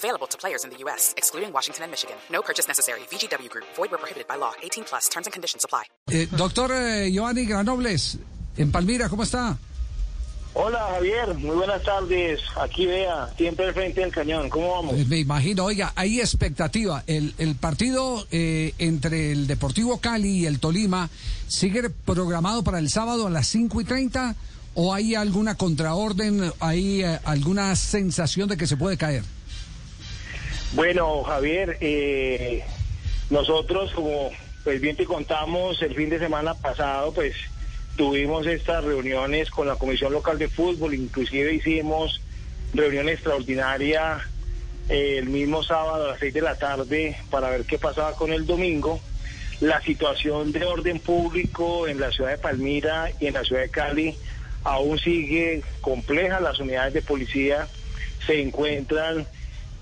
[0.00, 2.16] Available to players in the U.S., excluding Washington and Michigan.
[2.30, 3.00] No purchase necessary.
[3.10, 3.66] VGW Group.
[3.76, 4.52] Void where prohibited by law.
[4.62, 5.08] 18 plus.
[5.10, 5.84] Terms and conditions apply.
[6.08, 8.16] Eh, doctor eh, Giovanni Granobles,
[8.56, 9.58] en Palmira, ¿cómo está?
[10.54, 12.40] Hola Javier, muy buenas tardes.
[12.56, 14.48] Aquí vea, siempre al frente del cañón.
[14.48, 14.94] ¿Cómo vamos?
[14.94, 17.04] Eh, me imagino, oiga, hay expectativa.
[17.06, 21.10] El, el partido eh, entre el Deportivo Cali y el Tolima
[21.46, 24.34] sigue programado para el sábado a las 5 y 30
[24.74, 29.22] o hay alguna contraorden, hay eh, alguna sensación de que se puede caer.
[30.72, 32.62] Bueno, Javier, eh,
[33.28, 34.30] nosotros como
[34.62, 37.34] pues bien te contamos el fin de semana pasado, pues
[37.96, 42.20] tuvimos estas reuniones con la Comisión Local de Fútbol, inclusive hicimos
[42.72, 44.20] reunión extraordinaria
[44.88, 48.32] eh, el mismo sábado a las seis de la tarde para ver qué pasaba con
[48.32, 49.00] el domingo.
[49.60, 53.70] La situación de orden público en la ciudad de Palmira y en la ciudad de
[53.70, 54.14] Cali
[54.62, 57.66] aún sigue compleja, las unidades de policía
[58.24, 59.26] se encuentran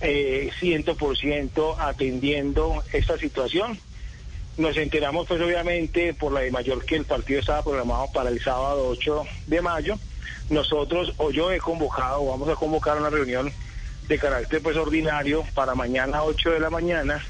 [0.00, 3.78] eh, 100% atendiendo esta situación.
[4.56, 8.42] Nos enteramos pues obviamente por la de mayor que el partido estaba programado para el
[8.42, 9.98] sábado 8 de mayo.
[10.50, 13.52] Nosotros, o yo he convocado, vamos a convocar una reunión
[14.08, 17.24] de carácter pues ordinario para mañana 8 de la mañana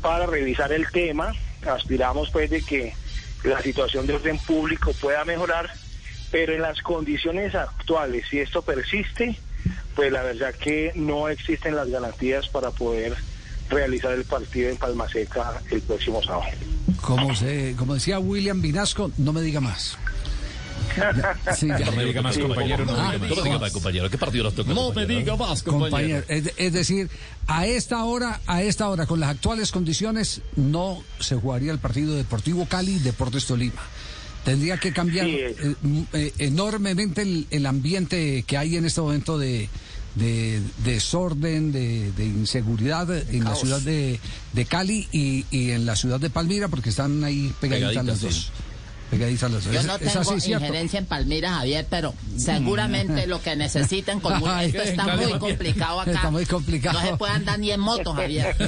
[0.00, 1.34] para revisar el tema.
[1.66, 2.94] Aspiramos pues de que
[3.42, 5.70] la situación de orden público pueda mejorar
[6.34, 9.36] pero en las condiciones actuales, si esto persiste,
[9.94, 13.14] pues la verdad que no existen las garantías para poder
[13.70, 16.50] realizar el partido en Palmaseca el próximo sábado.
[17.00, 19.96] Como, se, como decía William Vinasco, no me diga más.
[20.96, 21.78] Ya, sí, ya.
[21.78, 22.84] No me diga más, compañero.
[22.84, 24.10] No, me diga más, compañero.
[24.10, 24.72] ¿Qué partido nos toca?
[24.72, 26.22] No me diga más, compañero.
[26.28, 27.10] Es, es, decir,
[27.46, 32.14] a esta hora, a esta hora, con las actuales condiciones, no se jugaría el partido
[32.14, 33.82] Deportivo Cali Deportes Tolima.
[34.44, 35.74] Tendría que cambiar sí, eh,
[36.12, 39.68] eh, enormemente el, el, ambiente que hay en este momento de,
[40.14, 43.44] de, de desorden, de, de, inseguridad en caos.
[43.44, 44.20] la ciudad de,
[44.52, 48.20] de Cali y, y, en la ciudad de Palmira, porque están ahí pegaditas, pegaditas las
[48.20, 48.34] dos.
[48.34, 48.63] Sí.
[49.18, 49.64] Las.
[49.64, 54.68] Yo no tengo así, injerencia en Palmira, Javier, pero seguramente lo que necesiten como Ay,
[54.68, 56.12] esto está muy complicado acá.
[56.12, 57.00] Está muy complicado.
[57.00, 58.54] No se puede andar ni en moto, Javier.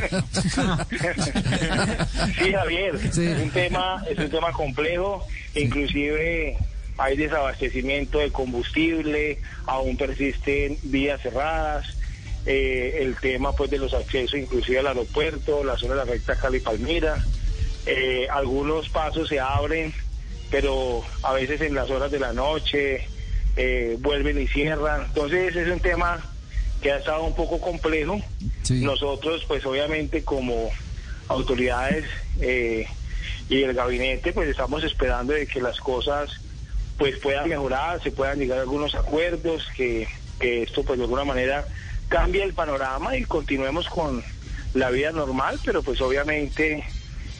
[2.39, 3.25] sí, Javier, sí.
[3.25, 6.56] Es, un tema, es un tema complejo inclusive
[6.99, 11.87] hay desabastecimiento de combustible, aún persisten vías cerradas,
[12.47, 16.37] eh, el tema pues de los accesos inclusive al aeropuerto, la zona de la recta
[16.37, 17.23] Cali-Palmira,
[17.85, 19.93] eh, algunos pasos se abren,
[20.51, 23.07] pero a veces en las horas de la noche
[23.57, 26.21] eh, vuelven y cierran, entonces es un tema
[26.81, 28.21] que ha estado un poco complejo,
[28.62, 28.85] sí.
[28.85, 30.71] nosotros pues obviamente como
[31.29, 32.05] autoridades
[33.49, 36.31] y el gabinete pues estamos esperando de que las cosas
[36.99, 40.09] pues puedan mejorar, se puedan llegar a algunos acuerdos, que,
[40.41, 41.67] que esto pues de alguna manera
[42.09, 44.23] cambie el panorama y continuemos con
[44.75, 46.85] la vida normal, pero pues obviamente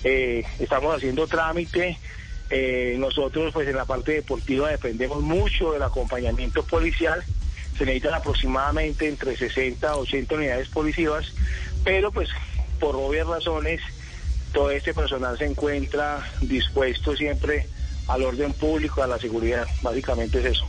[0.05, 1.99] eh, estamos haciendo trámite.
[2.51, 7.23] Eh, nosotros pues en la parte deportiva dependemos mucho del acompañamiento policial.
[7.77, 11.33] Se necesitan aproximadamente entre 60 a 80 unidades policivas,
[11.85, 12.29] pero pues
[12.81, 13.81] por obvias razones
[14.53, 17.67] todo este personal se encuentra dispuesto siempre
[18.09, 19.67] al orden público, a la seguridad.
[19.83, 20.67] Básicamente es eso.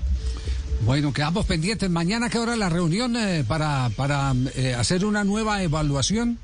[0.82, 1.90] Bueno, quedamos pendientes.
[1.90, 6.40] ¿Mañana qué hora la reunión eh, para, para eh, hacer una nueva evaluación?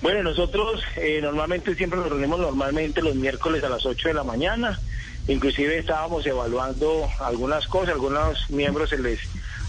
[0.00, 4.24] Bueno, nosotros eh, normalmente siempre nos reunimos normalmente los miércoles a las 8 de la
[4.24, 4.80] mañana.
[5.28, 9.20] Inclusive estábamos evaluando algunas cosas, algunos miembros se les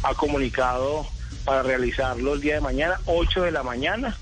[0.02, 1.06] ha comunicado
[1.46, 4.18] para realizarlo el día de mañana, 8 de la mañana.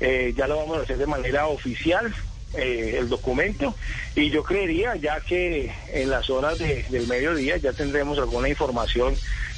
[0.00, 2.14] Eh, ya lo vamos a hacer de manera oficial,
[2.54, 3.74] eh, el documento,
[4.14, 9.16] y yo creería ya que en las horas de, del mediodía ya tendremos alguna información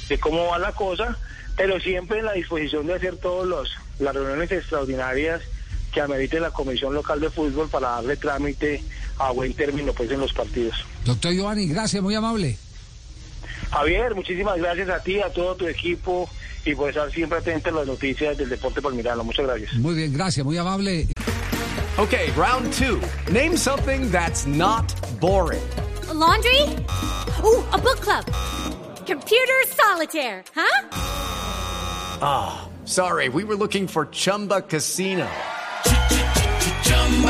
[0.09, 1.17] de cómo va la cosa,
[1.55, 3.69] pero siempre en la disposición de hacer todas
[3.99, 5.41] las reuniones extraordinarias
[5.91, 8.83] que amerite la Comisión Local de Fútbol para darle trámite
[9.19, 10.85] a buen término pues en los partidos.
[11.05, 12.57] Doctor Giovanni, gracias, muy amable.
[13.71, 16.29] Javier, muchísimas gracias a ti, a todo tu equipo
[16.65, 19.23] y por estar siempre atento a las noticias del deporte palmirano.
[19.23, 19.73] Muchas gracias.
[19.75, 21.07] Muy bien, gracias, muy amable.
[21.97, 23.01] Okay, round two.
[23.31, 25.61] Name something that's not boring.
[26.09, 26.61] A laundry?
[27.43, 28.25] Ooh, a book club.
[29.05, 30.87] Computer solitaire, huh?
[32.21, 35.27] Ah, oh, sorry, we were looking for Chumba Casino.